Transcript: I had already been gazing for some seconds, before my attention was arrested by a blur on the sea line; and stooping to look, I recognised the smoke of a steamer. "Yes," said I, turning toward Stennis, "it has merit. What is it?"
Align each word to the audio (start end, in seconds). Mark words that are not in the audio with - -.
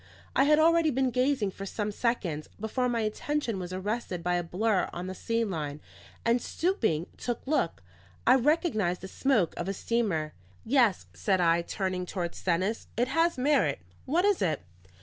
I 0.35 0.45
had 0.45 0.57
already 0.57 0.89
been 0.89 1.11
gazing 1.11 1.51
for 1.51 1.67
some 1.67 1.91
seconds, 1.91 2.49
before 2.59 2.89
my 2.89 3.01
attention 3.01 3.59
was 3.59 3.71
arrested 3.71 4.23
by 4.23 4.33
a 4.33 4.41
blur 4.43 4.89
on 4.91 5.05
the 5.05 5.13
sea 5.13 5.43
line; 5.43 5.79
and 6.25 6.41
stooping 6.41 7.05
to 7.17 7.37
look, 7.45 7.83
I 8.25 8.33
recognised 8.33 9.01
the 9.01 9.07
smoke 9.07 9.53
of 9.57 9.67
a 9.69 9.73
steamer. 9.75 10.33
"Yes," 10.65 11.05
said 11.13 11.39
I, 11.39 11.61
turning 11.61 12.07
toward 12.07 12.33
Stennis, 12.33 12.87
"it 12.97 13.09
has 13.09 13.37
merit. 13.37 13.79
What 14.07 14.25
is 14.25 14.41
it?" 14.41 14.63